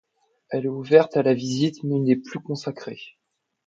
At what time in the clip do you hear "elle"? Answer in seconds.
0.49-0.65